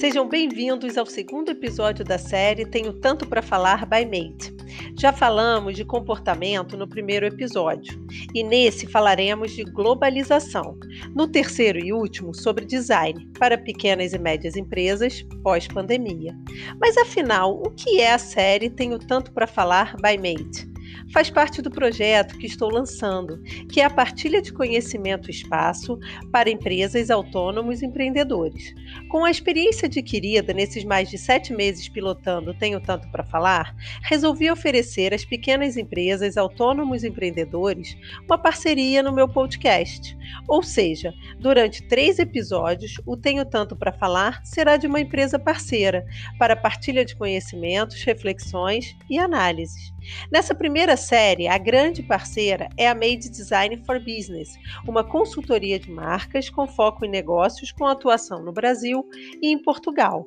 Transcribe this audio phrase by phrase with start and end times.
[0.00, 4.50] Sejam bem-vindos ao segundo episódio da série Tenho Tanto para Falar by Mate.
[4.98, 8.02] Já falamos de comportamento no primeiro episódio
[8.34, 10.74] e nesse falaremos de globalização.
[11.14, 16.34] No terceiro e último, sobre design para pequenas e médias empresas pós-pandemia.
[16.80, 20.69] Mas afinal, o que é a série Tenho Tanto para Falar by Mate?
[21.12, 25.98] Faz parte do projeto que estou lançando, que é a partilha de conhecimento espaço
[26.30, 28.74] para empresas, autônomos e empreendedores.
[29.08, 34.50] Com a experiência adquirida nesses mais de sete meses pilotando Tenho Tanto para Falar, resolvi
[34.50, 40.16] oferecer às pequenas empresas, autônomos e empreendedores uma parceria no meu podcast.
[40.48, 46.04] Ou seja, durante três episódios, o Tenho Tanto para Falar será de uma empresa parceira
[46.38, 49.92] para partilha de conhecimentos, reflexões e análises.
[50.30, 55.90] Nessa primeira série, a grande parceira é a Made Design for Business, uma consultoria de
[55.90, 59.08] marcas com foco em negócios com atuação no Brasil
[59.42, 60.26] e em Portugal.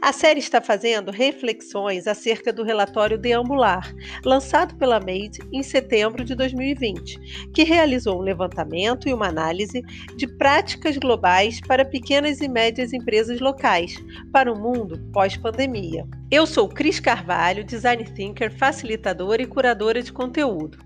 [0.00, 6.34] A série está fazendo reflexões acerca do relatório Deambular, lançado pela Made em setembro de
[6.34, 9.82] 2020, que realizou um levantamento e uma análise
[10.16, 13.96] de práticas globais para pequenas e médias empresas locais
[14.32, 16.06] para o mundo pós-pandemia.
[16.30, 20.85] Eu sou Cris Carvalho, design thinker, facilitadora e curadora de conteúdo.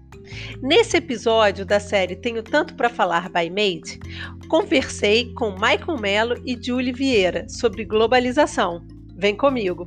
[0.62, 3.98] Nesse episódio da série Tenho Tanto para Falar by Made,
[4.48, 8.86] conversei com Michael Mello e Julie Vieira sobre globalização.
[9.16, 9.84] Vem comigo!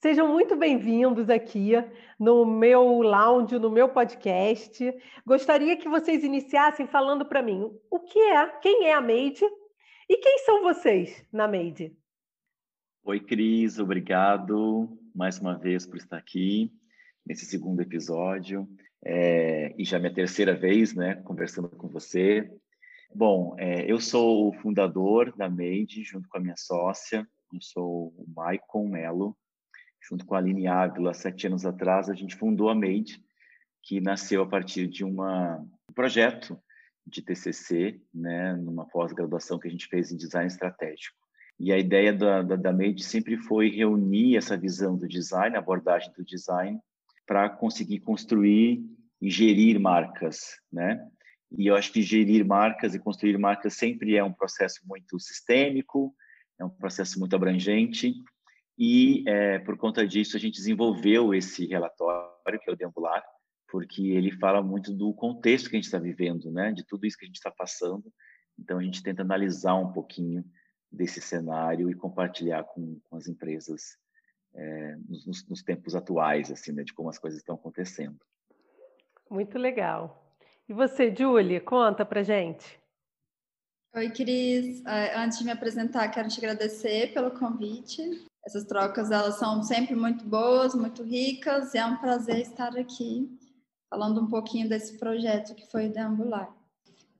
[0.00, 1.72] Sejam muito bem-vindos aqui
[2.18, 4.92] no meu lounge, no meu podcast.
[5.26, 9.44] Gostaria que vocês iniciassem falando para mim o que é, quem é a Made
[10.08, 11.94] e quem são vocês na Made.
[13.04, 16.72] Oi, Cris, obrigado mais uma vez por estar aqui
[17.26, 18.68] nesse segundo episódio
[19.04, 22.48] é, e já minha terceira vez, né, conversando com você.
[23.12, 28.14] Bom, é, eu sou o fundador da Made, junto com a minha sócia, eu sou
[28.16, 29.36] o Maicon Melo,
[30.08, 33.20] junto com a Aline Ávila, sete anos atrás, a gente fundou a Made,
[33.82, 35.58] que nasceu a partir de uma,
[35.90, 36.56] um projeto
[37.04, 41.27] de TCC, né, numa pós-graduação que a gente fez em design estratégico.
[41.58, 45.58] E a ideia da, da, da Made sempre foi reunir essa visão do design, a
[45.58, 46.78] abordagem do design,
[47.26, 48.82] para conseguir construir
[49.20, 51.04] e gerir marcas, né?
[51.50, 56.14] E eu acho que gerir marcas e construir marcas sempre é um processo muito sistêmico,
[56.58, 58.14] é um processo muito abrangente.
[58.78, 63.24] E é, por conta disso a gente desenvolveu esse relatório que é o Deambular,
[63.68, 66.72] porque ele fala muito do contexto que a gente está vivendo, né?
[66.72, 68.04] De tudo isso que a gente está passando.
[68.58, 70.44] Então a gente tenta analisar um pouquinho
[70.90, 73.98] desse cenário e compartilhar com, com as empresas
[74.54, 78.18] é, nos, nos, tempos atuais, assim, né, de como as coisas estão acontecendo.
[79.30, 80.34] Muito legal.
[80.68, 82.78] E você, Julie, conta pra gente.
[83.94, 84.84] Oi, Cris.
[84.86, 88.26] É, antes de me apresentar, quero te agradecer pelo convite.
[88.44, 93.28] Essas trocas, elas são sempre muito boas, muito ricas, e é um prazer estar aqui
[93.90, 96.57] falando um pouquinho desse projeto que foi o Deambular.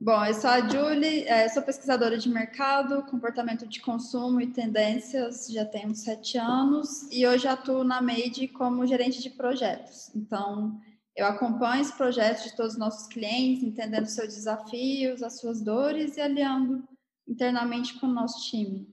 [0.01, 5.49] Bom, eu sou a Julie, é, sou pesquisadora de mercado, comportamento de consumo e tendências,
[5.51, 10.09] já tenho sete anos, e hoje atuo na Made como gerente de projetos.
[10.15, 10.79] Então,
[11.13, 16.15] eu acompanho os projetos de todos os nossos clientes, entendendo seus desafios, as suas dores
[16.15, 16.81] e aliando
[17.27, 18.87] internamente com o nosso time.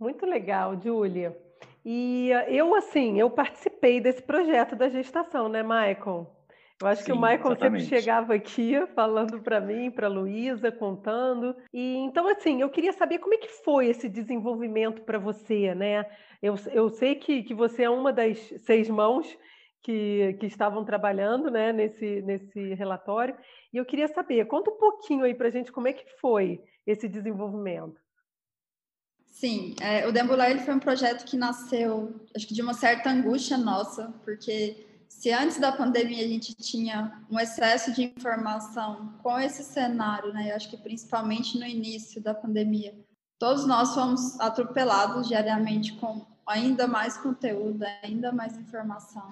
[0.00, 1.38] Muito legal, Júlia.
[1.84, 6.37] E eu, assim, eu participei desse projeto da gestação, né, Michael?
[6.80, 7.84] Eu acho Sim, que o Michael exatamente.
[7.84, 11.56] sempre chegava aqui falando para mim, para a Luísa, contando.
[11.72, 16.06] E então, assim, eu queria saber como é que foi esse desenvolvimento para você, né?
[16.40, 19.26] Eu, eu sei que, que você é uma das seis mãos
[19.82, 23.36] que, que estavam trabalhando né, nesse, nesse relatório.
[23.72, 26.60] E eu queria saber, conta um pouquinho aí para a gente como é que foi
[26.86, 28.00] esse desenvolvimento.
[29.26, 33.10] Sim, é, o Deambular ele foi um projeto que nasceu, acho que de uma certa
[33.10, 39.38] angústia nossa, porque se antes da pandemia a gente tinha um excesso de informação com
[39.38, 40.50] esse cenário, né?
[40.50, 42.94] Eu acho que principalmente no início da pandemia,
[43.38, 49.28] todos nós fomos atropelados diariamente com ainda mais conteúdo, ainda mais informação.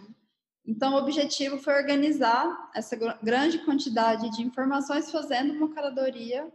[0.66, 6.50] Então, o objetivo foi organizar essa grande quantidade de informações, fazendo uma curadoria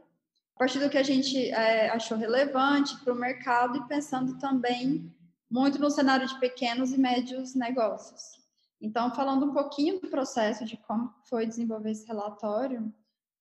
[0.56, 5.12] a partir do que a gente é, achou relevante para o mercado e pensando também
[5.50, 8.41] muito no cenário de pequenos e médios negócios.
[8.82, 12.92] Então, falando um pouquinho do processo de como foi desenvolver esse relatório,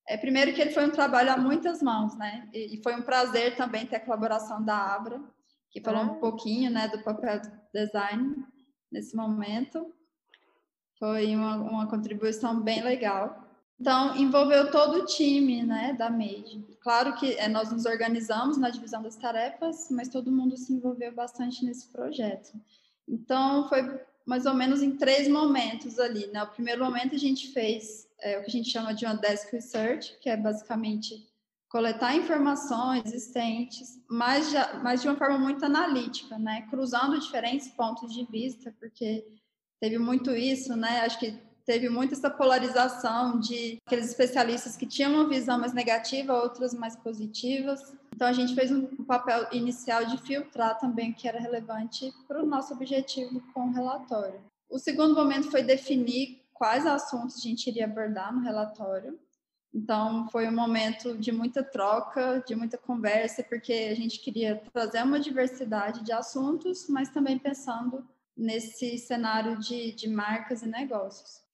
[0.06, 2.48] é primeiro que ele foi um trabalho a muitas mãos, né?
[2.52, 5.20] E, e foi um prazer também ter a colaboração da Abra,
[5.70, 6.04] que falou ah.
[6.04, 8.44] um pouquinho, né, do papel do design
[8.90, 9.94] nesse momento.
[10.98, 13.46] Foi uma, uma contribuição bem legal.
[13.81, 16.76] Então, envolveu todo o time né, da MEID.
[16.82, 21.14] Claro que é, nós nos organizamos na divisão das tarefas, mas todo mundo se envolveu
[21.14, 22.52] bastante nesse projeto.
[23.08, 24.00] Então, foi
[24.31, 26.29] mais ou menos em três momentos ali.
[26.29, 26.41] Né?
[26.41, 29.53] O primeiro momento a gente fez é, o que a gente chama de uma desk
[29.53, 31.29] research, que é basicamente
[31.69, 36.65] coletar informações existentes, mas, já, mas de uma forma muito analítica, né?
[36.71, 39.27] cruzando diferentes pontos de vista, porque
[39.81, 41.00] teve muito isso, né?
[41.00, 41.37] acho que
[41.70, 46.96] teve muito essa polarização de aqueles especialistas que tinham uma visão mais negativa, outras mais
[46.96, 47.94] positivas.
[48.12, 52.43] Então, a gente fez um papel inicial de filtrar também o que era relevante para
[52.43, 54.40] o nosso objetivo com o relatório.
[54.69, 59.17] O segundo momento foi definir quais assuntos a gente iria abordar no relatório.
[59.72, 65.05] Então, foi um momento de muita troca, de muita conversa, porque a gente queria trazer
[65.05, 68.05] uma diversidade de assuntos, mas também pensando
[68.37, 71.49] nesse cenário de, de marcas e negócios.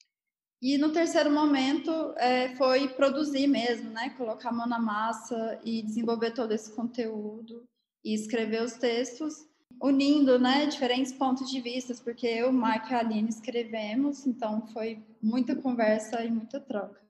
[0.60, 4.10] E no terceiro momento é, foi produzir mesmo, né?
[4.16, 7.64] Colocar a mão na massa e desenvolver todo esse conteúdo
[8.04, 9.46] e escrever os textos,
[9.82, 15.02] unindo, né, diferentes pontos de vista, porque eu, Mike e a Aline escrevemos, então foi
[15.20, 17.00] muita conversa e muita troca.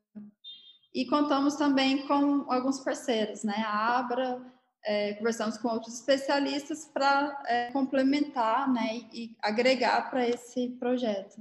[0.95, 3.63] E contamos também com alguns parceiros, né?
[3.67, 4.41] A Abra,
[4.83, 11.41] é, conversamos com outros especialistas para é, complementar, né, e agregar para esse projeto.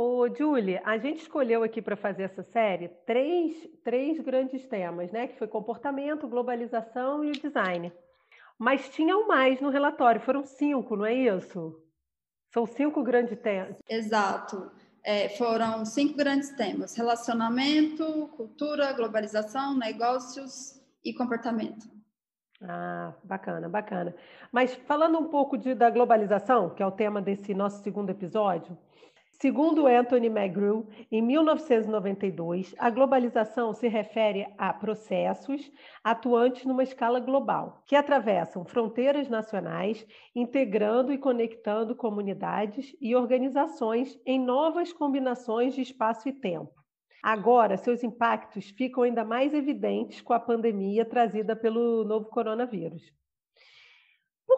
[0.00, 5.26] Ô, Julie, a gente escolheu aqui para fazer essa série três, três grandes temas, né?
[5.26, 7.92] Que foi comportamento, globalização e o design.
[8.56, 11.82] Mas tinham mais no relatório, foram cinco, não é isso?
[12.54, 13.74] São cinco grandes temas.
[13.88, 14.70] Exato.
[15.02, 21.90] É, foram cinco grandes temas: relacionamento, cultura, globalização, negócios e comportamento.
[22.62, 24.14] Ah, bacana, bacana.
[24.52, 28.78] Mas falando um pouco de, da globalização, que é o tema desse nosso segundo episódio,
[29.40, 35.70] Segundo Anthony McGrew, em 1992, a globalização se refere a processos
[36.02, 40.04] atuantes numa escala global, que atravessam fronteiras nacionais,
[40.34, 46.74] integrando e conectando comunidades e organizações em novas combinações de espaço e tempo.
[47.22, 53.16] Agora, seus impactos ficam ainda mais evidentes com a pandemia trazida pelo novo coronavírus.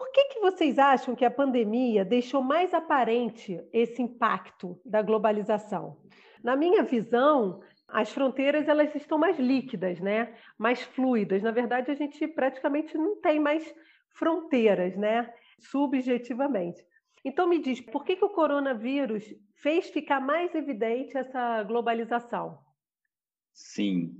[0.01, 6.01] Por que, que vocês acham que a pandemia deixou mais aparente esse impacto da globalização?
[6.43, 10.35] Na minha visão, as fronteiras elas estão mais líquidas, né?
[10.57, 11.43] mais fluidas.
[11.43, 13.63] Na verdade, a gente praticamente não tem mais
[14.09, 15.31] fronteiras, né?
[15.59, 16.83] subjetivamente.
[17.23, 19.23] Então, me diz, por que, que o coronavírus
[19.57, 22.57] fez ficar mais evidente essa globalização?
[23.53, 24.15] Sim.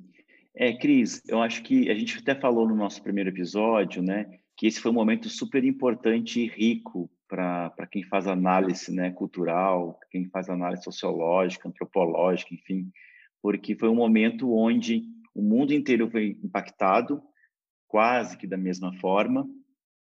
[0.54, 4.41] É, Cris, eu acho que a gente até falou no nosso primeiro episódio, né?
[4.62, 10.00] Que esse foi um momento super importante e rico para quem faz análise né, cultural,
[10.12, 12.92] quem faz análise sociológica, antropológica, enfim,
[13.42, 15.02] porque foi um momento onde
[15.34, 17.24] o mundo inteiro foi impactado,
[17.88, 19.50] quase que da mesma forma,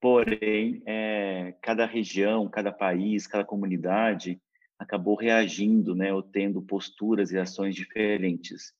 [0.02, 4.42] porém, é, cada região, cada país, cada comunidade
[4.78, 8.74] acabou reagindo, né, ou tendo posturas e ações diferentes.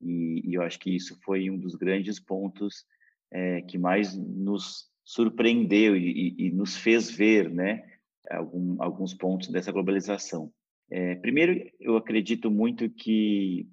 [0.00, 2.84] E, e eu acho que isso foi um dos grandes pontos
[3.32, 7.84] é, que mais nos surpreendeu e, e, e nos fez ver, né,
[8.28, 10.52] algum, alguns pontos dessa globalização.
[10.90, 13.68] É, primeiro, eu acredito muito que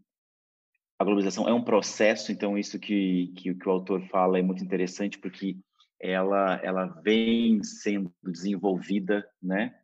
[0.99, 4.63] a globalização é um processo, então isso que, que, que o autor fala é muito
[4.63, 5.57] interessante porque
[5.99, 9.75] ela ela vem sendo desenvolvida, né?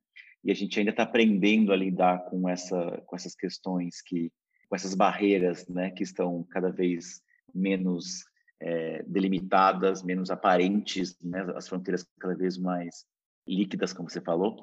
[0.44, 4.32] E a gente ainda está aprendendo a lidar com essa com essas questões que
[4.68, 5.92] com essas barreiras, né?
[5.92, 7.22] Que estão cada vez
[7.54, 8.26] menos
[8.60, 11.46] é, delimitadas, menos aparentes, né?
[11.56, 13.06] as fronteiras cada vez mais
[13.48, 14.60] líquidas, como você falou.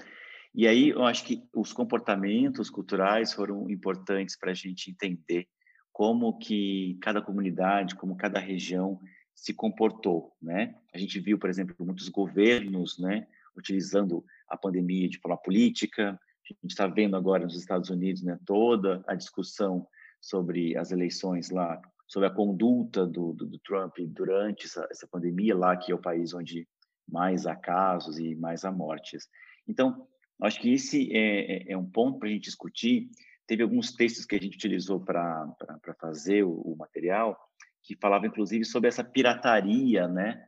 [0.54, 5.46] E aí eu acho que os comportamentos culturais foram importantes para a gente entender
[5.92, 8.98] como que cada comunidade, como cada região
[9.34, 10.74] se comportou, né?
[10.94, 16.10] A gente viu, por exemplo, muitos governos, né, utilizando a pandemia de forma política.
[16.10, 19.86] A gente está vendo agora nos Estados Unidos, né, toda a discussão
[20.20, 25.56] sobre as eleições lá sobre a conduta do, do, do Trump durante essa, essa, pandemia
[25.56, 26.66] lá, que é o país onde
[27.08, 29.28] mais há casos e mais há mortes.
[29.66, 30.08] Então,
[30.42, 33.08] acho que esse é, é, é um ponto para a gente discutir.
[33.46, 35.54] Teve alguns textos que a gente utilizou para
[36.00, 37.38] fazer o, o material
[37.80, 40.44] que falavam, inclusive, sobre essa pirataria, né?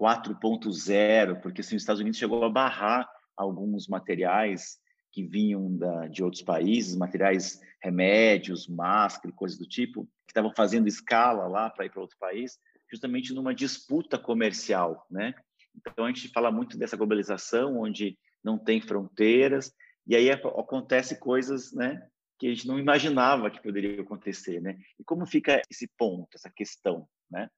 [0.00, 4.78] 4.0, porque assim, os Estados Unidos chegou a barrar alguns materiais
[5.10, 11.46] que vinham da, de outros países, materiais, remédios, máscara, coisas do tipo, estavam fazendo escala
[11.46, 12.58] lá para ir para outro país,
[12.90, 15.34] justamente numa disputa comercial, né?
[15.74, 19.72] Então a gente fala muito dessa globalização, onde não tem fronteiras,
[20.06, 22.02] e aí acontece coisas, né?
[22.42, 24.76] que a gente não imaginava que poderia acontecer, né?
[24.98, 27.48] E como fica esse ponto, essa questão, né?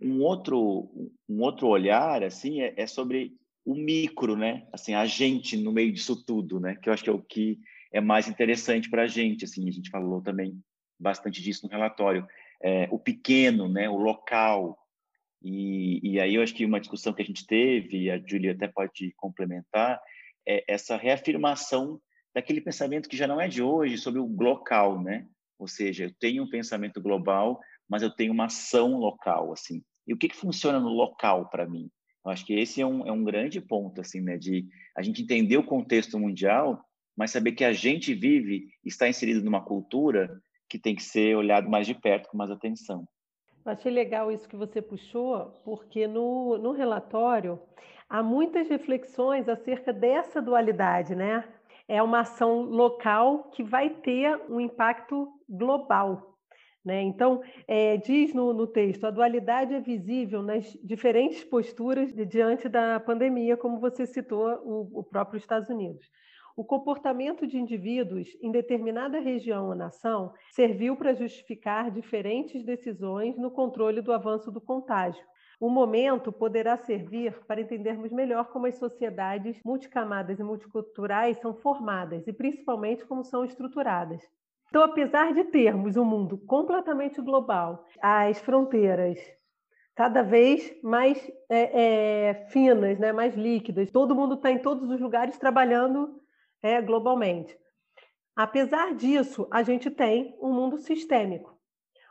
[0.00, 0.90] Um outro,
[1.28, 4.66] um outro olhar, assim, é, é sobre o micro, né?
[4.72, 6.74] Assim, a gente no meio disso tudo, né?
[6.82, 7.60] Que eu acho que é o que
[7.92, 10.60] é mais interessante para a gente, assim, a gente falou também
[10.98, 12.26] bastante disso no relatório.
[12.62, 13.88] É, o pequeno, né?
[13.88, 14.78] O local.
[15.42, 18.66] E, e aí eu acho que uma discussão que a gente teve, a Julia até
[18.66, 20.00] pode complementar,
[20.46, 22.00] é essa reafirmação
[22.34, 25.26] daquele pensamento que já não é de hoje sobre o local, né?
[25.58, 29.82] Ou seja, eu tenho um pensamento global, mas eu tenho uma ação local, assim.
[30.06, 31.90] E o que, que funciona no local para mim?
[32.24, 34.36] Eu acho que esse é um, é um grande ponto, assim, né?
[34.36, 36.84] De a gente entender o contexto mundial,
[37.16, 41.68] mas saber que a gente vive, está inserido numa cultura que tem que ser olhado
[41.68, 43.06] mais de perto, com mais atenção.
[43.64, 47.60] Achei legal isso que você puxou, porque no, no relatório
[48.08, 51.44] há muitas reflexões acerca dessa dualidade, né?
[51.88, 56.36] é uma ação local que vai ter um impacto global.
[56.84, 57.02] Né?
[57.02, 63.00] Então, é, diz no, no, texto, a dualidade é visível nas diferentes posturas diante da
[63.00, 66.06] pandemia, como você citou o, o próprio Estados Unidos.
[66.58, 73.48] O comportamento de indivíduos em determinada região ou nação serviu para justificar diferentes decisões no
[73.48, 75.24] controle do avanço do contágio,
[75.60, 82.26] o momento poderá servir para entendermos melhor como as sociedades multicamadas e multiculturais são formadas
[82.26, 84.20] e principalmente como são estruturadas.
[84.68, 89.16] Então, apesar de termos um mundo completamente global, as fronteiras
[89.94, 95.00] cada vez mais é, é, finas, né, mais líquidas, todo mundo está em todos os
[95.00, 96.18] lugares trabalhando
[96.62, 97.56] é, globalmente.
[98.34, 101.58] Apesar disso, a gente tem um mundo sistêmico,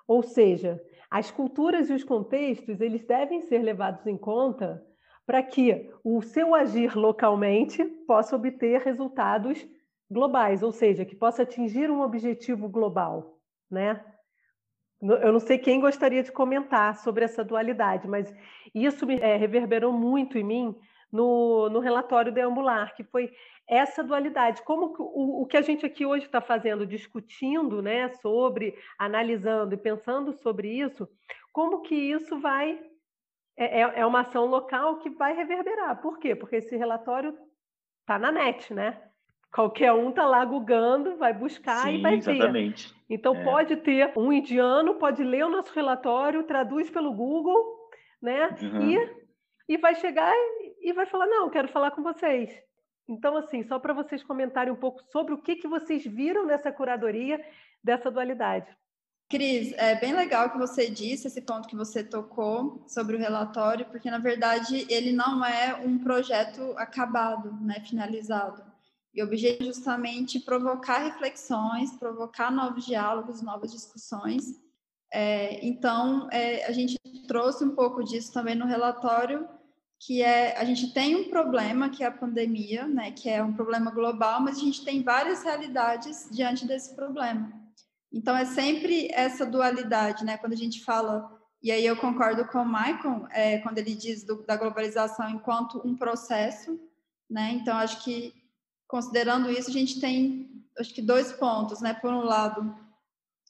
[0.08, 4.86] ou seja, as culturas e os contextos, eles devem ser levados em conta
[5.26, 9.66] para que o seu agir localmente possa obter resultados
[10.10, 13.38] globais, ou seja, que possa atingir um objetivo global,
[13.70, 14.04] né?
[15.02, 18.34] Eu não sei quem gostaria de comentar sobre essa dualidade, mas
[18.74, 20.76] isso me é, reverberou muito em mim
[21.12, 23.32] no, no relatório deambular, que foi
[23.68, 24.62] essa dualidade.
[24.64, 29.78] Como o, o que a gente aqui hoje está fazendo, discutindo né, sobre, analisando e
[29.78, 31.08] pensando sobre isso,
[31.52, 32.80] como que isso vai.
[33.60, 36.00] É, é, é uma ação local que vai reverberar.
[36.02, 36.36] Por quê?
[36.36, 37.36] Porque esse relatório
[38.02, 39.02] está na net, né?
[39.52, 42.90] Qualquer um está lá googando, vai buscar Sim, e vai exatamente.
[42.90, 42.96] ver.
[43.10, 43.44] Então é.
[43.44, 47.90] pode ter um indiano, pode ler o nosso relatório, traduz pelo Google,
[48.22, 48.56] né?
[48.62, 48.92] Uhum.
[48.92, 49.16] E,
[49.70, 50.32] e vai chegar
[50.82, 52.54] e vai falar: não, quero falar com vocês.
[53.08, 56.72] Então, assim, só para vocês comentarem um pouco sobre o que, que vocês viram nessa
[56.72, 57.40] curadoria
[57.84, 58.68] dessa dualidade.
[59.30, 63.86] Cris, é bem legal que você disse esse ponto que você tocou sobre o relatório,
[63.88, 68.64] porque na verdade ele não é um projeto acabado, né, finalizado.
[69.14, 74.46] E o objetivo é justamente provocar reflexões, provocar novos diálogos, novas discussões.
[75.12, 76.98] É, então, é, a gente
[77.28, 79.48] trouxe um pouco disso também no relatório,
[80.00, 83.54] que é a gente tem um problema que é a pandemia, né, que é um
[83.54, 87.52] problema global, mas a gente tem várias realidades diante desse problema.
[88.12, 90.38] Então é sempre essa dualidade, né?
[90.38, 91.30] Quando a gente fala
[91.62, 95.82] e aí eu concordo com o Michael é, quando ele diz do, da globalização enquanto
[95.86, 96.80] um processo,
[97.30, 97.52] né?
[97.54, 98.34] Então acho que
[98.88, 101.94] considerando isso a gente tem acho que dois pontos, né?
[101.94, 102.76] Por um lado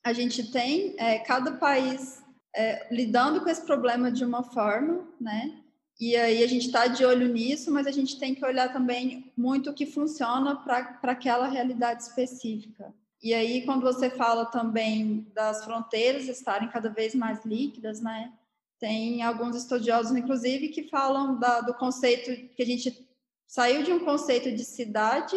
[0.04, 2.24] a gente tem é, cada país
[2.56, 5.62] é, lidando com esse problema de uma forma, né?
[6.00, 9.32] E aí a gente está de olho nisso, mas a gente tem que olhar também
[9.36, 12.94] muito o que funciona para aquela realidade específica.
[13.22, 18.32] E aí, quando você fala também das fronteiras estarem cada vez mais líquidas, né?
[18.80, 23.08] Tem alguns estudiosos, inclusive, que falam da, do conceito que a gente
[23.48, 25.36] saiu de um conceito de cidade,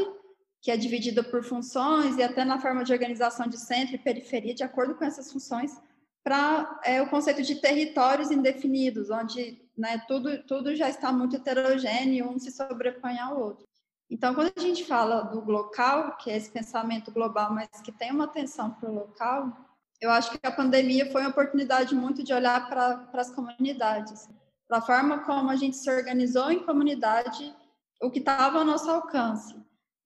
[0.60, 4.54] que é dividida por funções, e até na forma de organização de centro e periferia,
[4.54, 5.80] de acordo com essas funções,
[6.22, 12.30] para é, o conceito de territórios indefinidos, onde né, tudo, tudo já está muito heterogêneo,
[12.30, 13.66] um se sobrepõe ao outro.
[14.10, 18.10] Então, quando a gente fala do local, que é esse pensamento global, mas que tem
[18.10, 19.56] uma atenção para o local,
[20.00, 24.28] eu acho que a pandemia foi uma oportunidade muito de olhar para as comunidades,
[24.66, 27.54] para a forma como a gente se organizou em comunidade,
[28.02, 29.54] o que estava ao nosso alcance.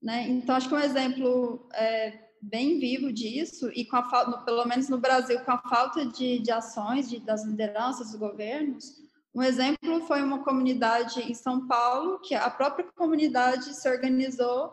[0.02, 0.28] Né?
[0.28, 4.88] Então, acho que um exemplo é, bem vivo disso, e com a, no, pelo menos
[4.88, 9.02] no Brasil, com a falta de, de ações de, das lideranças dos governos,
[9.34, 14.72] um exemplo foi uma comunidade em São Paulo, que a própria comunidade se organizou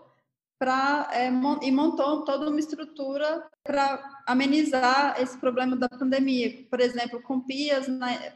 [0.60, 1.28] para é,
[1.64, 6.68] e montou toda uma estrutura para amenizar esse problema da pandemia.
[6.70, 7.88] Por exemplo, com pias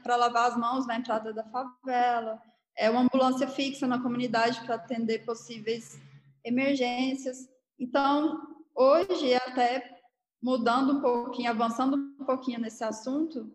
[0.01, 2.41] para lavar as mãos na entrada da favela,
[2.75, 5.99] é uma ambulância fixa na comunidade para atender possíveis
[6.43, 7.47] emergências.
[7.79, 9.99] Então, hoje, até
[10.41, 13.51] mudando um pouquinho, avançando um pouquinho nesse assunto,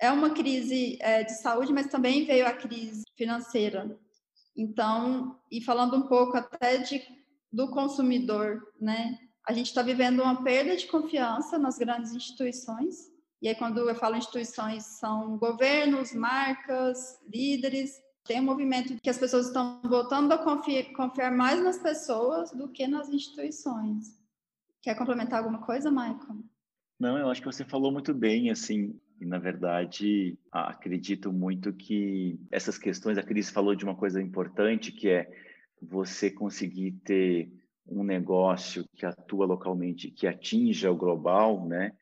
[0.00, 3.98] é uma crise é, de saúde, mas também veio a crise financeira.
[4.56, 7.02] Então, e falando um pouco até de,
[7.52, 9.18] do consumidor, né?
[9.46, 13.10] A gente está vivendo uma perda de confiança nas grandes instituições.
[13.40, 17.92] E aí, quando eu falo instituições, são governos, marcas, líderes.
[18.24, 22.68] Tem um movimento que as pessoas estão voltando a confiar, confiar mais nas pessoas do
[22.68, 24.17] que nas instituições.
[24.82, 26.44] Quer complementar alguma coisa, Michael?
[26.98, 32.38] Não, eu acho que você falou muito bem, assim, e, na verdade, acredito muito que
[32.50, 35.30] essas questões, a Cris falou de uma coisa importante, que é
[35.80, 37.52] você conseguir ter
[37.86, 41.92] um negócio que atua localmente, que atinja o global, né?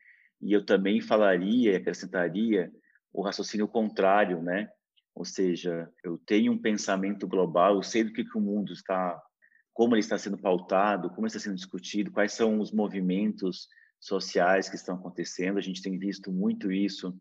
[0.41, 2.71] E eu também falaria, acrescentaria
[3.13, 4.69] o raciocínio contrário, né?
[5.15, 9.19] Ou seja, eu tenho um pensamento global, eu sei do que, que o mundo está,
[9.77, 13.67] como ele está sendo pautado, como está sendo discutido, quais são os movimentos
[13.99, 15.59] sociais que estão acontecendo.
[15.59, 17.15] A gente tem visto muito isso.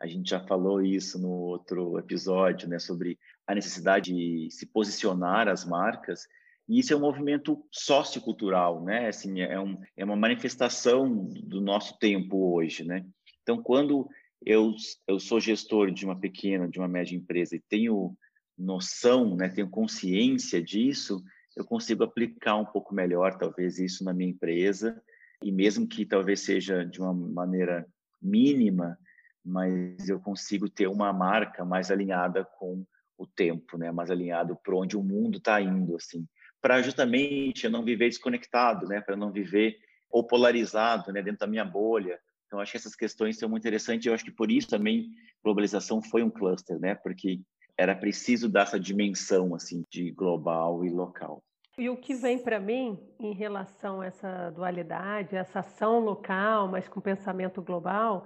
[0.00, 5.48] A gente já falou isso no outro episódio, né, sobre a necessidade de se posicionar
[5.48, 6.26] as marcas.
[6.66, 9.08] E isso é um movimento sociocultural, né?
[9.08, 13.04] Assim, é, um, é uma manifestação do nosso tempo hoje, né?
[13.42, 14.08] Então, quando
[14.46, 14.74] eu,
[15.06, 18.16] eu sou gestor de uma pequena, de uma média empresa e tenho
[18.56, 21.22] noção, né, tenho consciência disso,
[21.58, 25.02] eu consigo aplicar um pouco melhor, talvez, isso na minha empresa
[25.42, 27.84] e mesmo que talvez seja de uma maneira
[28.22, 28.96] mínima,
[29.44, 32.86] mas eu consigo ter uma marca mais alinhada com
[33.16, 33.90] o tempo, né?
[33.90, 36.24] Mais alinhado para onde o mundo está indo, assim,
[36.62, 39.00] para justamente eu não viver desconectado, né?
[39.00, 39.76] Para não viver
[40.08, 41.22] ou polarizado, né?
[41.22, 42.20] Dentro da minha bolha.
[42.46, 44.06] Então acho que essas questões são muito interessantes.
[44.06, 45.10] Eu acho que por isso também
[45.42, 46.94] globalização foi um cluster, né?
[46.94, 47.40] Porque
[47.76, 51.42] era preciso dar essa dimensão assim de global e local.
[51.78, 56.88] E o que vem para mim em relação a essa dualidade, essa ação local, mas
[56.88, 58.24] com pensamento global,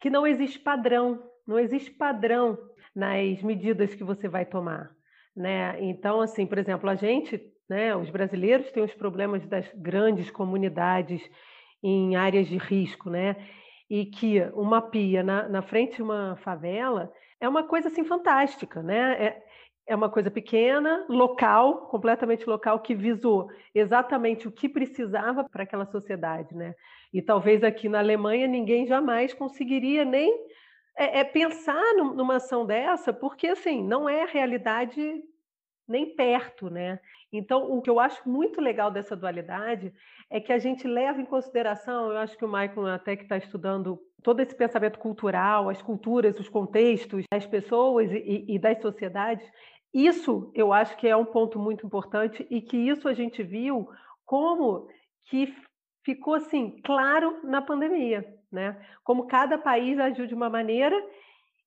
[0.00, 2.58] que não existe padrão, não existe padrão
[2.96, 4.90] nas medidas que você vai tomar,
[5.36, 5.76] né?
[5.78, 7.38] Então, assim, por exemplo, a gente,
[7.68, 11.20] né, os brasileiros têm os problemas das grandes comunidades
[11.82, 13.36] em áreas de risco, né?
[13.90, 18.82] E que uma pia na, na frente de uma favela é uma coisa assim fantástica,
[18.82, 19.22] né?
[19.22, 19.42] É,
[19.90, 25.84] é uma coisa pequena, local, completamente local, que visou exatamente o que precisava para aquela
[25.84, 26.76] sociedade, né?
[27.12, 30.32] E talvez aqui na Alemanha ninguém jamais conseguiria nem
[30.96, 35.24] é, é pensar numa ação dessa, porque assim não é a realidade
[35.88, 37.00] nem perto, né?
[37.32, 39.92] Então, o que eu acho muito legal dessa dualidade
[40.30, 43.36] é que a gente leva em consideração, eu acho que o Michael até que está
[43.36, 49.44] estudando todo esse pensamento cultural, as culturas, os contextos das pessoas e, e das sociedades,
[49.92, 53.88] isso eu acho que é um ponto muito importante e que isso a gente viu
[54.24, 54.88] como
[55.24, 55.54] que
[56.04, 58.80] ficou assim claro na pandemia, né?
[59.04, 60.96] Como cada país agiu de uma maneira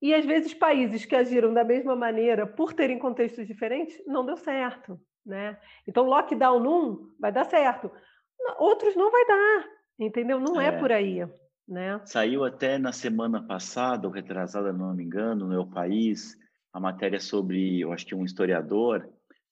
[0.02, 4.38] e às vezes países que agiram da mesma maneira por terem contextos diferentes não deu
[4.38, 5.58] certo, né?
[5.88, 7.92] Então lockdown num vai dar certo,
[8.58, 9.66] outros não vai dar,
[10.00, 10.40] entendeu?
[10.40, 11.26] Não é, é por aí.
[11.68, 12.02] Né?
[12.06, 16.38] Saiu até na semana passada, ou retrasada, não me engano, no meu país,
[16.74, 19.08] a matéria sobre, eu acho que um historiador,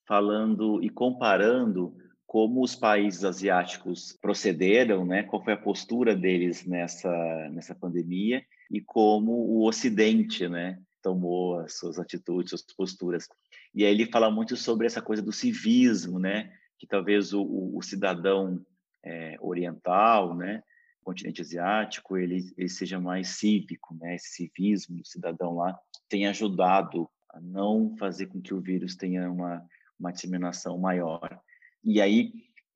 [0.08, 5.24] falando e comparando como os países asiáticos procederam, né?
[5.24, 7.12] Qual foi a postura deles nessa
[7.52, 10.80] nessa pandemia e como o Ocidente, né?
[11.04, 13.28] Tomou as suas atitudes, suas posturas.
[13.76, 16.52] E aí ele fala muito sobre essa coisa do civismo, né?
[16.80, 17.44] Que talvez o,
[17.76, 18.66] o cidadão
[19.04, 20.64] é, oriental, né?
[21.04, 24.16] Continente asiático ele, ele seja mais cívico, né?
[24.16, 25.78] Esse civismo do cidadão lá
[26.10, 29.66] tem ajudado a não fazer com que o vírus tenha uma,
[30.00, 31.40] uma disseminação maior.
[31.84, 32.32] E aí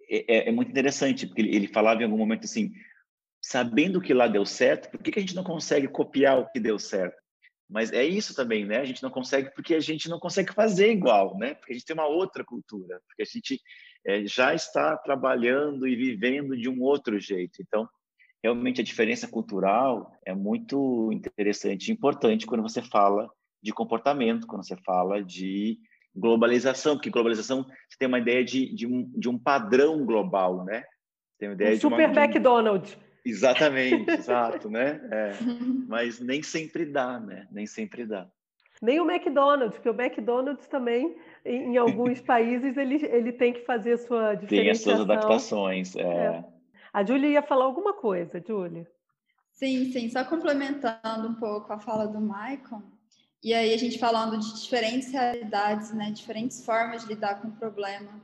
[0.10, 2.72] é, é, é muito interessante, porque ele, falava em algum momento assim,
[3.42, 6.60] sabendo que lá deu certo, por que, que a gente não consegue copiar o que
[6.60, 7.18] deu certo?
[7.70, 8.78] Mas é isso também, né?
[8.78, 11.56] A gente não consegue porque a gente não consegue fazer igual, né?
[11.56, 13.60] Porque a gente tem uma outra cultura, porque a gente
[14.06, 17.62] é, já está trabalhando e vivendo de um outro jeito.
[17.62, 17.90] Então,
[18.46, 23.28] realmente a diferença cultural é muito interessante e importante quando você fala
[23.62, 25.80] de comportamento, quando você fala de
[26.16, 30.84] globalização, porque globalização você tem uma ideia de, de, um, de um padrão global, né?
[31.40, 32.96] Tem uma ideia um de super uma, McDonald's.
[33.26, 35.02] Exatamente, exato, né?
[35.12, 35.32] É.
[35.90, 37.48] Mas nem sempre dá, né?
[37.52, 38.28] Nem sempre dá.
[38.80, 43.94] Nem o McDonald's, porque o McDonald's também, em alguns países, ele, ele tem que fazer
[43.94, 44.48] a sua diferenciação.
[44.48, 46.02] Tem as suas adaptações, é.
[46.02, 46.55] é.
[46.96, 48.90] A Júlia ia falar alguma coisa, Júlia.
[49.52, 52.82] Sim, sim, só complementando um pouco a fala do Maicon,
[53.44, 57.52] e aí a gente falando de diferentes realidades, né, diferentes formas de lidar com o
[57.52, 58.24] problema.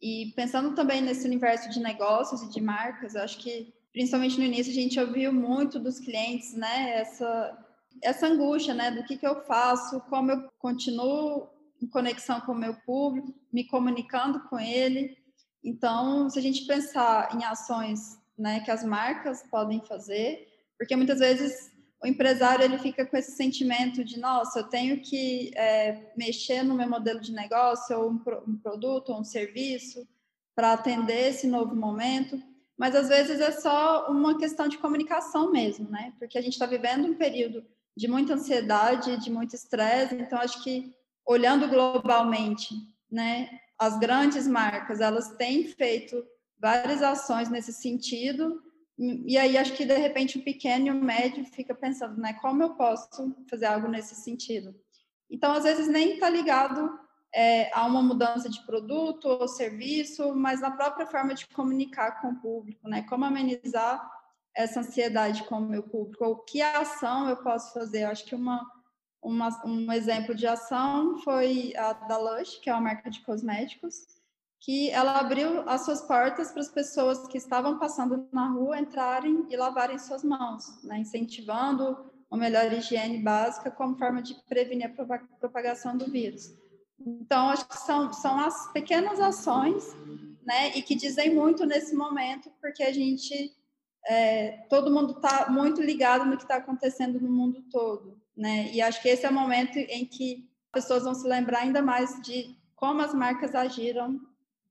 [0.00, 4.44] E pensando também nesse universo de negócios e de marcas, eu acho que principalmente no
[4.44, 7.58] início a gente ouviu muito dos clientes, né, essa
[8.00, 11.48] essa angústia, né, do que que eu faço, como eu continuo
[11.82, 15.18] em conexão com o meu público, me comunicando com ele.
[15.64, 21.20] Então, se a gente pensar em ações, né, que as marcas podem fazer, porque muitas
[21.20, 21.70] vezes
[22.02, 26.74] o empresário ele fica com esse sentimento de nossa, eu tenho que é, mexer no
[26.74, 30.06] meu modelo de negócio, ou um, um produto, ou um serviço,
[30.54, 32.42] para atender esse novo momento.
[32.76, 36.12] Mas às vezes é só uma questão de comunicação mesmo, né?
[36.18, 37.64] Porque a gente está vivendo um período
[37.96, 40.16] de muita ansiedade, de muito estresse.
[40.16, 40.92] Então, acho que
[41.24, 42.74] olhando globalmente,
[43.10, 46.24] né, as grandes marcas elas têm feito
[46.58, 48.62] várias ações nesse sentido
[48.98, 52.62] e aí acho que de repente o pequeno e o médio fica pensando, né, como
[52.62, 54.74] eu posso fazer algo nesse sentido?
[55.28, 56.96] Então, às vezes nem está ligado
[57.34, 62.28] é, a uma mudança de produto ou serviço, mas na própria forma de comunicar com
[62.28, 63.02] o público, né?
[63.08, 64.06] Como amenizar
[64.54, 66.24] essa ansiedade com o meu público?
[66.24, 68.04] Ou que ação eu posso fazer?
[68.04, 68.62] Acho que uma,
[69.22, 74.06] uma, um exemplo de ação foi a da Lush, que é uma marca de cosméticos,
[74.60, 79.46] que ela abriu as suas portas para as pessoas que estavam passando na rua entrarem
[79.48, 85.18] e lavarem suas mãos, né, incentivando uma melhor higiene básica como forma de prevenir a
[85.38, 86.54] propagação do vírus.
[86.98, 89.94] Então, acho que são, são as pequenas ações,
[90.44, 93.52] né, e que dizem muito nesse momento, porque a gente,
[94.08, 98.80] é, todo mundo está muito ligado no que está acontecendo no mundo todo, né, e
[98.80, 102.56] acho que esse é o momento em que pessoas vão se lembrar ainda mais de
[102.74, 104.20] como as marcas agiram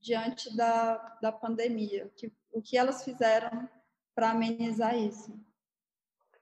[0.02, 3.70] diante da, da pandemia, que, o que elas fizeram
[4.16, 5.34] para amenizar isso.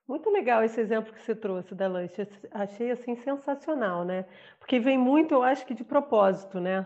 [0.08, 2.28] Muito legal esse exemplo que você trouxe da lanche.
[2.52, 4.26] Achei assim sensacional, né?
[4.58, 6.84] Porque vem muito, eu acho que de propósito, né?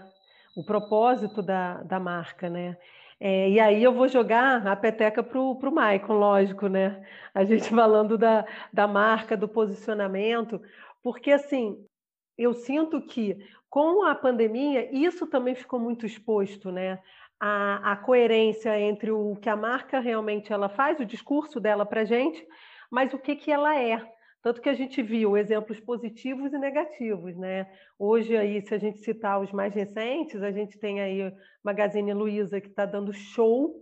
[0.58, 2.78] O propósito da, da marca, né?
[3.26, 7.02] É, e aí eu vou jogar a peteca para o Maicon, lógico, né?
[7.34, 10.62] A gente falando da, da marca, do posicionamento,
[11.02, 11.78] porque assim,
[12.38, 13.38] eu sinto que
[13.70, 17.00] com a pandemia isso também ficou muito exposto, né?
[17.40, 22.04] A, a coerência entre o que a marca realmente ela faz, o discurso dela para
[22.04, 22.46] gente,
[22.92, 24.06] mas o que, que ela é.
[24.44, 27.72] Tanto que a gente viu exemplos positivos e negativos, né?
[27.98, 32.62] Hoje aí, se a gente citar os mais recentes, a gente tem aí Magazine Luiza
[32.62, 33.74] que está dando show,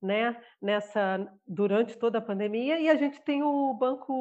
[0.00, 0.40] né?
[0.60, 4.12] Nessa durante toda a pandemia e a gente tem o banco,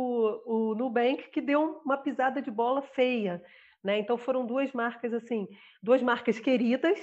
[0.45, 3.43] o Nubank que deu uma pisada de bola feia
[3.83, 3.99] né?
[3.99, 5.47] Então foram duas marcas assim,
[5.81, 6.99] duas marcas queridas,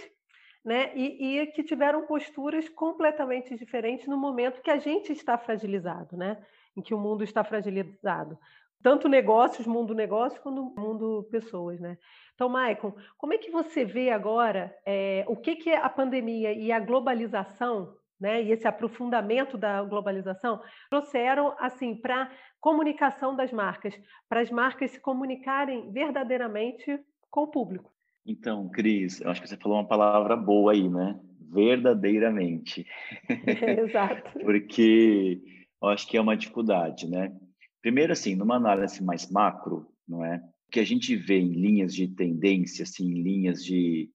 [0.64, 0.92] né?
[0.94, 6.44] E, e, que tiveram posturas completamente diferentes no momento que a gente está fragilizado, né?
[6.76, 8.38] Em que o mundo está fragilizado.
[8.82, 11.98] Tanto negócios, mundo negócio, quanto mundo pessoas, né?
[12.34, 16.70] Então, Maicon, como é que você vê agora é, o que, que a pandemia e
[16.70, 20.60] a globalização né, e esse aprofundamento da globalização
[20.90, 23.94] trouxeram assim para comunicação das marcas,
[24.28, 26.98] para as marcas se comunicarem verdadeiramente
[27.30, 27.92] com o público.
[28.26, 31.18] Então, Cris, eu acho que você falou uma palavra boa aí, né?
[31.50, 32.86] Verdadeiramente.
[33.84, 34.38] exato.
[34.44, 35.40] Porque
[35.80, 37.32] eu acho que é uma dificuldade, né?
[37.80, 40.36] Primeiro, assim, numa análise mais macro, não é?
[40.68, 44.10] O que a gente vê em linhas de tendência, assim, em linhas de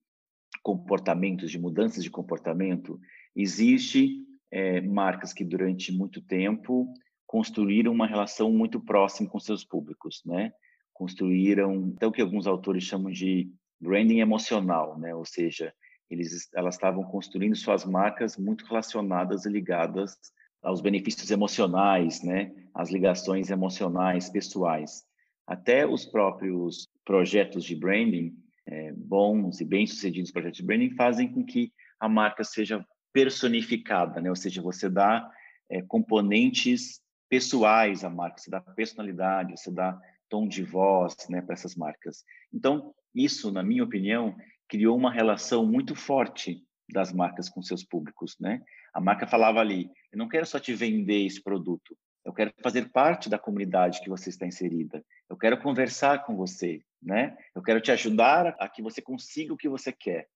[0.61, 2.99] comportamentos, de mudanças de comportamento,
[3.35, 6.93] existe é, marcas que durante muito tempo
[7.25, 10.53] construíram uma relação muito próxima com seus públicos, né?
[10.93, 15.15] Construíram, então, o que alguns autores chamam de branding emocional, né?
[15.15, 15.73] Ou seja,
[16.09, 20.15] eles, elas estavam construindo suas marcas muito relacionadas e ligadas
[20.63, 22.53] aos benefícios emocionais, né?
[22.73, 25.03] As ligações emocionais, pessoais.
[25.45, 28.33] Até os próprios projetos de branding,
[28.65, 34.29] é, bons e bem-sucedidos projetos de branding, fazem com que a marca seja personificada, né?
[34.29, 35.29] Ou seja, você dá
[35.69, 39.99] é, componentes pessoais à marca, você dá personalidade, você dá
[40.29, 42.23] tom de voz, né, para essas marcas.
[42.51, 44.35] Então, isso, na minha opinião,
[44.67, 48.61] criou uma relação muito forte das marcas com seus públicos, né?
[48.93, 52.89] A marca falava ali: eu não quero só te vender esse produto, eu quero fazer
[52.89, 55.03] parte da comunidade que você está inserida.
[55.29, 57.35] Eu quero conversar com você, né?
[57.53, 60.27] Eu quero te ajudar a que você consiga o que você quer.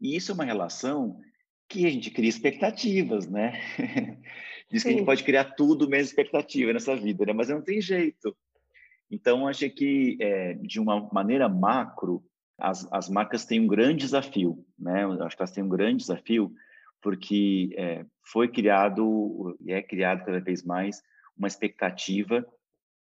[0.00, 1.20] E isso é uma relação
[1.68, 3.60] que a gente cria expectativas, né?
[4.70, 7.32] Diz que a gente pode criar tudo menos expectativa nessa vida, né?
[7.32, 8.36] Mas não tem jeito.
[9.10, 12.24] Então, acho que, é, de uma maneira macro,
[12.58, 15.04] as, as marcas têm um grande desafio, né?
[15.04, 16.52] Eu acho que elas têm um grande desafio
[17.02, 21.02] porque é, foi criado e é criado cada vez mais
[21.36, 22.46] uma expectativa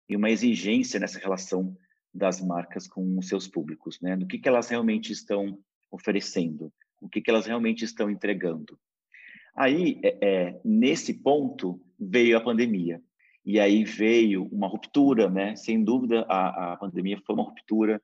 [0.08, 1.76] e uma exigência nessa relação
[2.12, 4.16] das marcas com os seus públicos, né?
[4.16, 5.58] Do que, que elas realmente estão
[5.90, 8.78] oferecendo o que, que elas realmente estão entregando.
[9.54, 13.00] Aí, é, é, nesse ponto, veio a pandemia.
[13.44, 15.54] E aí veio uma ruptura, né?
[15.54, 18.02] Sem dúvida, a, a pandemia foi uma ruptura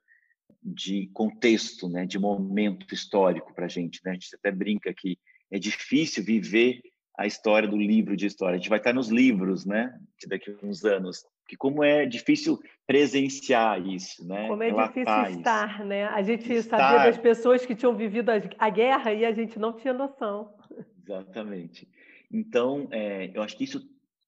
[0.63, 2.07] de contexto, né?
[2.07, 4.13] De momento histórico para a gente, né?
[4.13, 5.19] A gente até brinca que
[5.51, 6.81] é difícil viver
[7.19, 8.55] a história do livro de história.
[8.55, 9.95] A gente vai estar nos livros, né?
[10.27, 11.25] Daqui a uns anos.
[11.47, 14.49] Que como é difícil presenciar isso, né?
[14.49, 15.03] Como é difícil
[15.39, 15.85] estar, isso.
[15.85, 16.07] né?
[16.07, 16.79] A gente estar...
[16.79, 20.55] sabia das pessoas que tinham vivido a guerra e a gente não tinha noção.
[21.03, 21.89] Exatamente.
[22.33, 23.83] Então, é, eu acho que isso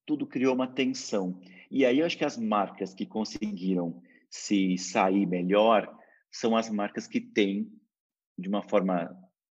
[0.05, 1.41] tudo criou uma tensão.
[1.71, 5.97] E aí eu acho que as marcas que conseguiram se sair melhor
[6.33, 7.71] são as marcas que têm,
[8.39, 9.15] de uma forma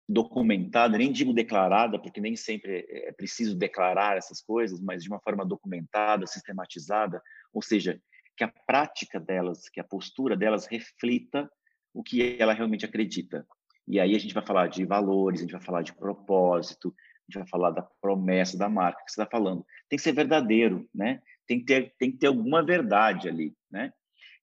[0.08, 5.20] documentada, nem digo declarada, porque nem sempre é preciso declarar essas coisas, mas de uma
[5.20, 7.20] forma documentada, sistematizada,
[7.52, 8.00] ou seja,
[8.36, 11.50] que a prática delas, que a postura delas reflita
[11.92, 13.46] o que ela realmente acredita.
[13.88, 17.32] E aí a gente vai falar de valores, a gente vai falar de propósito, a
[17.32, 19.64] gente vai falar da promessa da marca que você está falando.
[19.88, 21.22] Tem que ser verdadeiro, né?
[21.46, 23.92] Tem que, ter, tem que ter alguma verdade ali, né?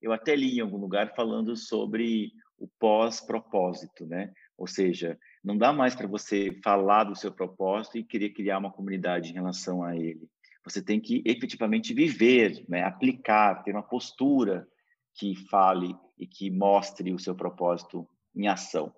[0.03, 4.33] Eu até li em algum lugar falando sobre o pós-propósito, né?
[4.57, 8.71] Ou seja, não dá mais para você falar do seu propósito e querer criar uma
[8.71, 10.29] comunidade em relação a ele.
[10.65, 12.83] Você tem que efetivamente viver, né?
[12.83, 14.67] aplicar, ter uma postura
[15.15, 18.93] que fale e que mostre o seu propósito em ação.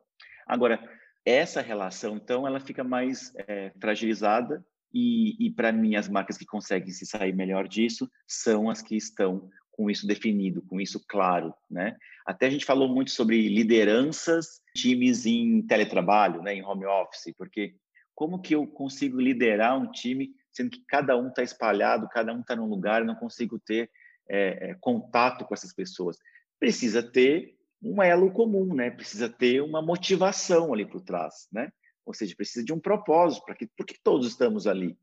[0.48, 0.80] Agora,
[1.24, 6.46] essa relação, então, ela fica mais é, fragilizada e, e para mim, as marcas que
[6.46, 11.54] conseguem se sair melhor disso são as que estão com isso definido, com isso claro,
[11.70, 11.98] né?
[12.26, 17.76] Até a gente falou muito sobre lideranças, times em teletrabalho, né, em home office, porque
[18.16, 22.40] como que eu consigo liderar um time sendo que cada um está espalhado, cada um
[22.40, 23.92] está num lugar, não consigo ter
[24.30, 26.18] é, é, contato com essas pessoas?
[26.58, 28.90] Precisa ter um elo comum, né?
[28.90, 31.70] Precisa ter uma motivação ali por trás, né?
[32.06, 34.98] Ou seja, precisa de um propósito para que porque todos estamos ali,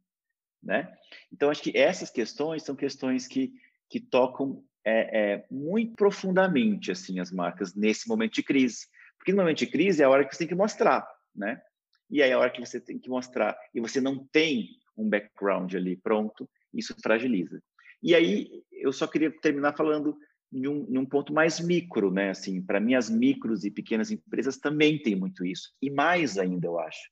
[0.63, 0.91] né?
[1.31, 3.53] Então acho que essas questões são questões que
[3.93, 8.87] que tocam é, é, muito profundamente assim as marcas nesse momento de crise,
[9.19, 11.61] porque no momento de crise é a hora que você tem que mostrar, né?
[12.11, 15.07] E aí é a hora que você tem que mostrar e você não tem um
[15.07, 17.63] background ali pronto, isso fragiliza.
[18.03, 20.17] E aí eu só queria terminar falando
[20.51, 22.31] em um, em um ponto mais micro, né?
[22.31, 26.67] Assim, para mim as micros e pequenas empresas também têm muito isso e mais ainda
[26.67, 27.11] eu acho,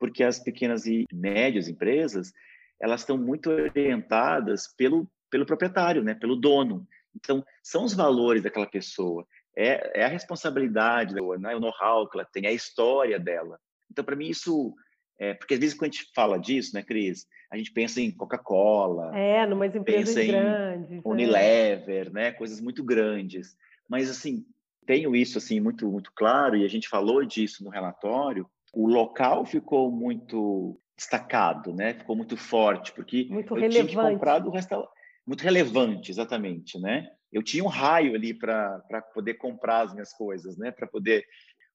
[0.00, 2.32] porque as pequenas e médias empresas
[2.80, 6.14] elas estão muito orientadas pelo pelo proprietário, né?
[6.14, 6.86] Pelo dono.
[7.16, 11.20] Então são os valores daquela pessoa, é, é a responsabilidade, né?
[11.22, 13.58] o know-how que ela tem, a história dela.
[13.90, 14.74] Então para mim isso
[15.18, 18.10] é, porque às vezes quando a gente fala disso, né, Cris, a gente pensa em
[18.10, 19.16] Coca-Cola.
[19.16, 20.90] É, numas empresas pensa grandes.
[20.90, 21.00] Em é.
[21.04, 22.10] Unilever, é.
[22.10, 23.56] né, coisas muito grandes.
[23.88, 24.44] Mas assim,
[24.86, 28.46] tenho isso assim muito muito claro e a gente falou disso no relatório.
[28.74, 31.94] O local ficou muito destacado, né?
[31.94, 33.92] Ficou muito forte porque muito eu relevante.
[33.92, 34.90] tinha comprado o restaurante
[35.26, 37.08] muito relevante, exatamente, né?
[37.32, 38.82] Eu tinha um raio ali para
[39.14, 40.70] poder comprar as minhas coisas, né?
[40.70, 41.24] Para poder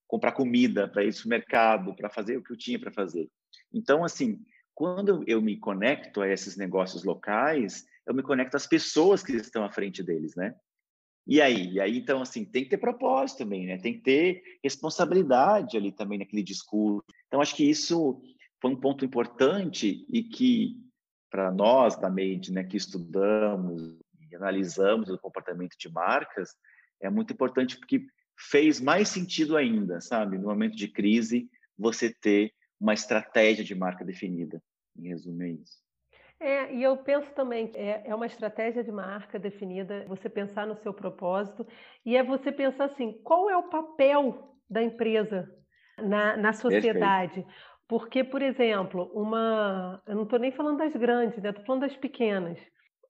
[0.07, 3.29] comprar comida, para ir ao mercado, para fazer o que eu tinha para fazer.
[3.73, 4.39] Então, assim,
[4.73, 9.63] quando eu me conecto a esses negócios locais, eu me conecto às pessoas que estão
[9.65, 10.55] à frente deles, né?
[11.25, 11.73] E aí?
[11.73, 13.77] E aí, então, assim, tem que ter propósito também, né?
[13.77, 17.03] Tem que ter responsabilidade ali também naquele discurso.
[17.27, 18.21] Então, acho que isso
[18.61, 20.77] foi um ponto importante e que,
[21.29, 23.97] para nós da Made, né, que estudamos
[24.29, 26.55] e analisamos o comportamento de marcas,
[27.01, 28.05] é muito importante porque
[28.37, 30.37] fez mais sentido ainda, sabe?
[30.37, 34.61] No momento de crise, você ter uma estratégia de marca definida.
[34.97, 35.87] Em resumo, é isso.
[36.39, 40.67] É, e eu penso também que é, é uma estratégia de marca definida, você pensar
[40.67, 41.65] no seu propósito,
[42.05, 45.51] e é você pensar assim, qual é o papel da empresa
[45.97, 47.41] na, na sociedade?
[47.41, 47.76] Perfeito.
[47.87, 50.01] Porque, por exemplo, uma.
[50.05, 51.49] Eu não estou nem falando das grandes, né?
[51.49, 52.59] Estou falando das pequenas.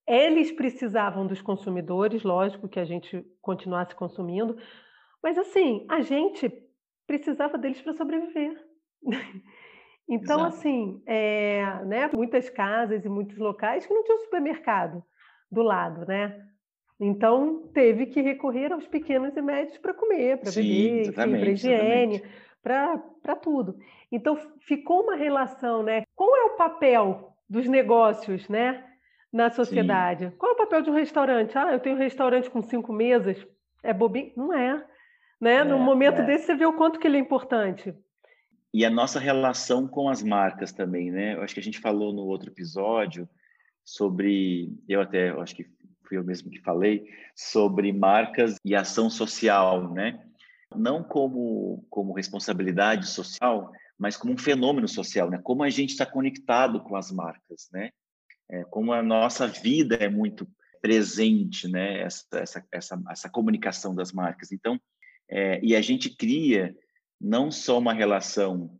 [0.08, 4.56] Eles precisavam dos consumidores, lógico que a gente continuasse consumindo,
[5.22, 6.50] mas assim, a gente
[7.06, 8.56] precisava deles para sobreviver.
[10.08, 10.56] então, Exato.
[10.56, 15.04] assim, é, né, muitas casas e muitos locais que não tinham supermercado
[15.52, 16.42] do lado, né?
[17.00, 22.24] Então, teve que recorrer aos pequenos e médios para comer, para beber, para higiene,
[22.64, 23.78] para tudo.
[24.12, 26.04] Então, ficou uma relação, né?
[26.16, 28.84] Qual é o papel dos negócios, né?
[29.32, 30.30] Na sociedade.
[30.30, 30.36] Sim.
[30.38, 31.58] Qual é o papel de um restaurante?
[31.58, 33.46] Ah, eu tenho um restaurante com cinco mesas.
[33.84, 34.32] É bobinho?
[34.36, 34.84] Não é.
[35.40, 35.56] Né?
[35.56, 36.26] É, no momento é.
[36.26, 37.94] desse, você vê o quanto que ele é importante.
[38.74, 41.36] E a nossa relação com as marcas também, né?
[41.36, 43.28] Eu acho que a gente falou no outro episódio
[43.84, 45.66] sobre, eu até eu acho que
[46.08, 50.24] fui eu mesmo que falei, sobre marcas e ação social, né?
[50.76, 55.40] Não como, como responsabilidade social, mas como um fenômeno social, né?
[55.44, 57.92] Como a gente está conectado com as marcas, né?
[58.50, 60.48] É, como a nossa vida é muito
[60.82, 62.02] presente, né?
[62.02, 64.52] Essa, essa, essa, essa comunicação das marcas.
[64.52, 64.80] Então,
[65.30, 66.76] é, e a gente cria
[67.20, 68.80] não só uma relação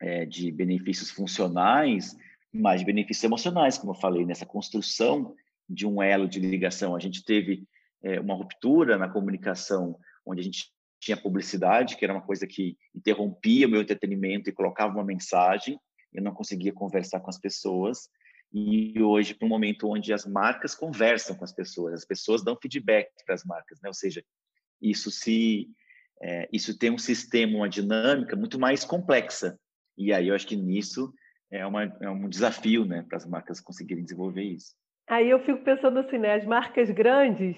[0.00, 2.16] é, de benefícios funcionais,
[2.52, 5.34] mas de benefícios emocionais, como eu falei, nessa construção
[5.68, 6.96] de um elo de ligação.
[6.96, 7.66] A gente teve
[8.02, 12.76] é, uma ruptura na comunicação, onde a gente tinha publicidade, que era uma coisa que
[12.94, 15.76] interrompia o meu entretenimento e colocava uma mensagem,
[16.14, 18.08] eu não conseguia conversar com as pessoas.
[18.52, 22.56] E hoje, para um momento onde as marcas conversam com as pessoas, as pessoas dão
[22.56, 23.88] feedback para as marcas, né?
[23.88, 24.22] Ou seja,
[24.80, 25.68] isso se
[26.22, 29.58] é, isso tem um sistema, uma dinâmica muito mais complexa.
[29.98, 31.12] E aí eu acho que nisso
[31.50, 34.76] é, uma, é um desafio, né, para as marcas conseguirem desenvolver isso.
[35.08, 37.56] Aí eu fico pensando assim, né, as marcas grandes,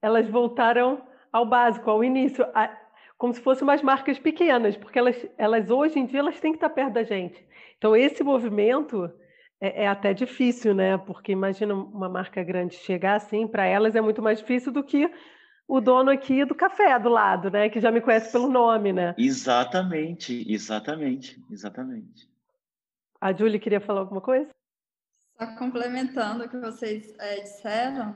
[0.00, 2.70] elas voltaram ao básico, ao início, a,
[3.16, 6.56] como se fossem umas marcas pequenas, porque elas, elas hoje em dia elas têm que
[6.56, 7.44] estar perto da gente.
[7.76, 9.10] Então esse movimento
[9.60, 10.96] é, é até difícil, né?
[10.98, 15.10] Porque imagina uma marca grande chegar assim, para elas é muito mais difícil do que
[15.66, 17.68] o dono aqui do café do lado, né?
[17.68, 19.14] Que já me conhece pelo nome, né?
[19.18, 22.28] Exatamente, exatamente, exatamente.
[23.20, 24.48] A Julie queria falar alguma coisa?
[25.36, 28.14] Só complementando o que vocês é, disseram,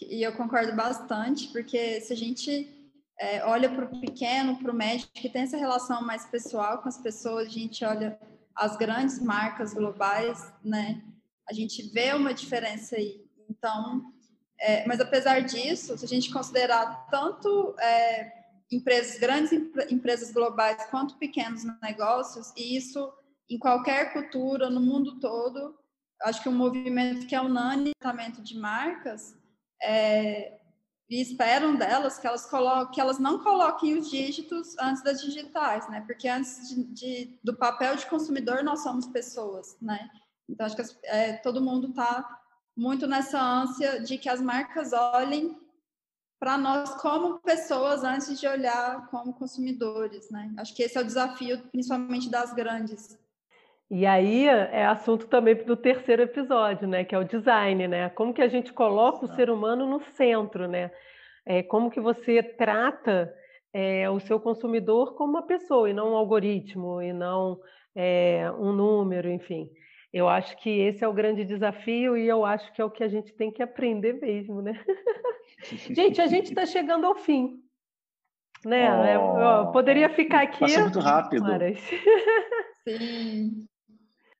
[0.00, 2.78] e eu concordo bastante, porque se a gente
[3.18, 6.88] é, olha para o pequeno, para o médio, que tem essa relação mais pessoal com
[6.88, 8.18] as pessoas, a gente olha
[8.54, 11.02] as grandes marcas globais, né?
[11.48, 13.24] A gente vê uma diferença aí.
[13.48, 14.12] Então,
[14.60, 18.32] é, mas apesar disso, se a gente considerar tanto é,
[18.70, 19.52] empresas, grandes
[19.90, 23.12] empresas globais, quanto pequenos negócios, e isso
[23.48, 25.74] em qualquer cultura, no mundo todo,
[26.22, 27.92] acho que um movimento que é unânime
[28.42, 29.37] de marcas,
[29.82, 30.58] é,
[31.08, 32.48] e esperam delas que elas
[32.92, 36.02] que elas não coloquem os dígitos antes das digitais, né?
[36.06, 40.10] Porque antes de, de do papel de consumidor nós somos pessoas, né?
[40.48, 42.38] Então acho que é, todo mundo está
[42.76, 45.58] muito nessa ânsia de que as marcas olhem
[46.38, 50.52] para nós como pessoas antes de olhar como consumidores, né?
[50.58, 53.18] Acho que esse é o desafio, principalmente das grandes.
[53.90, 57.04] E aí é assunto também do terceiro episódio, né?
[57.04, 58.10] Que é o design, né?
[58.10, 60.90] Como que a gente coloca o ser humano no centro, né?
[61.46, 63.32] É, como que você trata
[63.72, 67.58] é, o seu consumidor como uma pessoa e não um algoritmo e não
[67.96, 69.70] é, um número, enfim.
[70.12, 73.02] Eu acho que esse é o grande desafio e eu acho que é o que
[73.02, 74.72] a gente tem que aprender mesmo, né?
[75.90, 77.62] gente, a gente está chegando ao fim.
[78.64, 79.18] Né?
[79.18, 80.60] Oh, poderia ficar aqui.
[80.60, 81.46] Passa muito rápido.
[82.84, 83.66] Sim.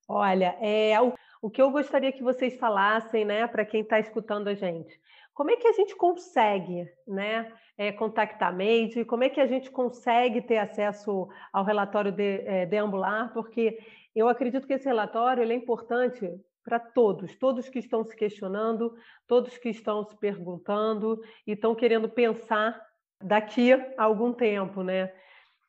[0.09, 4.49] Olha, é, o, o que eu gostaria que vocês falassem, né, para quem está escutando
[4.49, 4.99] a gente,
[5.35, 9.47] como é que a gente consegue, né, é, contactar a Made, como é que a
[9.47, 13.79] gente consegue ter acesso ao relatório de, é, deambular, porque
[14.17, 16.27] eu acredito que esse relatório é importante
[16.65, 18.95] para todos, todos que estão se questionando,
[19.27, 22.81] todos que estão se perguntando e estão querendo pensar
[23.23, 25.13] daqui a algum tempo, né?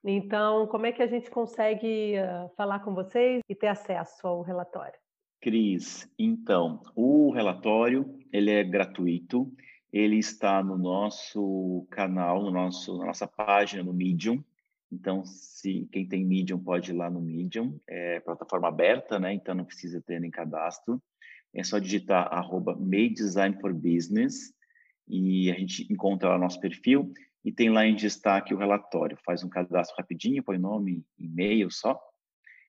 [0.03, 4.41] Então, como é que a gente consegue uh, falar com vocês e ter acesso ao
[4.41, 4.97] relatório?
[5.41, 9.51] Cris, então, o relatório ele é gratuito,
[9.91, 14.43] ele está no nosso canal, no nosso, na nossa página no Medium.
[14.91, 19.33] Então, se quem tem Medium pode ir lá no Medium, é plataforma aberta, né?
[19.33, 21.01] Então não precisa ter nem cadastro.
[21.53, 22.77] É só digitar arroba
[23.13, 24.53] Design for Business
[25.07, 27.12] e a gente encontra lá nosso perfil
[27.43, 29.17] e tem lá em destaque o relatório.
[29.25, 31.99] Faz um cadastro rapidinho, põe nome, e-mail só,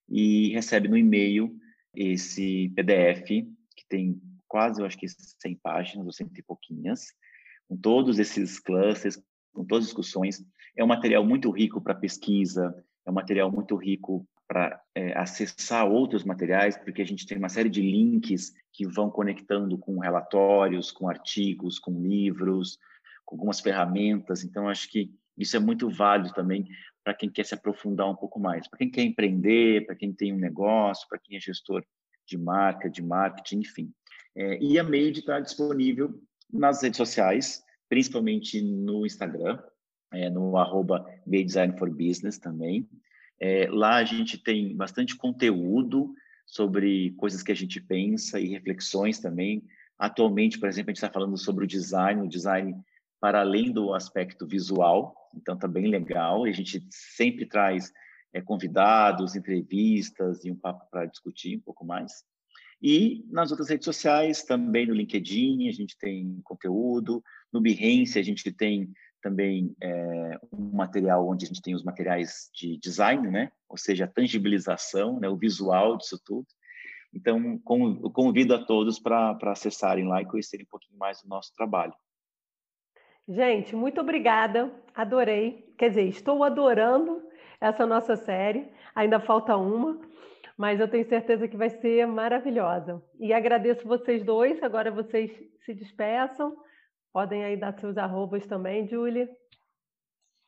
[0.09, 1.55] e recebe no e-mail
[1.95, 3.29] esse PDF,
[3.77, 7.07] que tem quase, eu acho que 100 páginas, ou cento e pouquinhas,
[7.69, 9.17] com todos esses clusters,
[9.53, 10.45] com todas as discussões.
[10.77, 12.75] É um material muito rico para pesquisa,
[13.07, 17.49] é um material muito rico para é, acessar outros materiais, porque a gente tem uma
[17.49, 22.77] série de links que vão conectando com relatórios, com artigos, com livros,
[23.31, 24.43] com algumas ferramentas.
[24.43, 26.67] Então, acho que isso é muito válido também
[27.05, 30.35] para quem quer se aprofundar um pouco mais, para quem quer empreender, para quem tem
[30.35, 31.83] um negócio, para quem é gestor
[32.27, 33.93] de marca, de marketing, enfim.
[34.37, 36.21] É, e a Made está disponível
[36.53, 39.59] nas redes sociais, principalmente no Instagram,
[40.13, 42.89] é, no arroba Made Design for Business também.
[43.39, 46.13] É, lá a gente tem bastante conteúdo
[46.45, 49.65] sobre coisas que a gente pensa e reflexões também.
[49.99, 52.77] Atualmente, por exemplo, a gente está falando sobre o design, o design
[53.21, 56.47] para além do aspecto visual, então está bem legal.
[56.47, 57.93] E a gente sempre traz
[58.33, 62.25] é, convidados, entrevistas e um papo para discutir um pouco mais.
[62.83, 67.23] E nas outras redes sociais, também no LinkedIn, a gente tem conteúdo.
[67.53, 68.91] No Behance, a gente tem
[69.21, 73.53] também é, um material onde a gente tem os materiais de design, né?
[73.69, 75.29] Ou seja, a tangibilização, né?
[75.29, 76.47] o visual disso tudo.
[77.13, 81.93] Então, convido a todos para acessarem lá e conhecerem um pouquinho mais do nosso trabalho.
[83.31, 84.73] Gente, muito obrigada.
[84.93, 85.73] Adorei.
[85.79, 87.23] Quer dizer, estou adorando
[87.61, 88.69] essa nossa série.
[88.93, 90.01] Ainda falta uma,
[90.57, 93.01] mas eu tenho certeza que vai ser maravilhosa.
[93.21, 94.61] E agradeço vocês dois.
[94.65, 95.31] Agora vocês
[95.65, 96.57] se despeçam.
[97.13, 99.29] Podem aí dar seus arrobas também, Julie.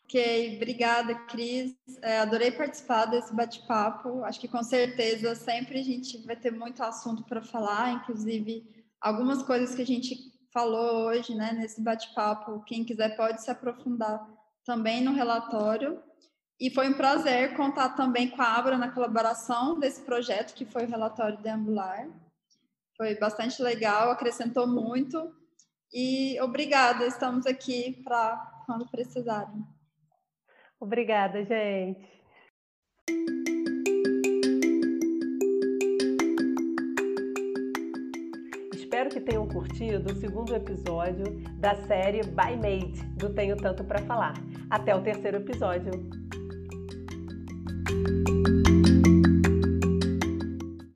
[0.04, 1.76] Ok, obrigada, Cris.
[2.02, 4.24] É, adorei participar desse bate-papo.
[4.24, 8.64] Acho que com certeza sempre a gente vai ter muito assunto para falar, inclusive
[9.00, 12.62] algumas coisas que a gente falou hoje, né, nesse bate-papo.
[12.64, 14.26] Quem quiser pode se aprofundar
[14.64, 16.02] também no relatório.
[16.60, 20.84] E foi um prazer contar também com a Abra na colaboração desse projeto, que foi
[20.84, 22.08] o relatório deambular.
[22.96, 25.34] Foi bastante legal, acrescentou muito.
[25.92, 28.36] E obrigada, estamos aqui para
[28.66, 29.66] quando precisarem.
[30.78, 32.21] Obrigada, gente.
[38.92, 41.24] Espero que tenham curtido o segundo episódio
[41.54, 44.34] da série By Made, do Tenho Tanto para Falar.
[44.68, 45.92] Até o terceiro episódio.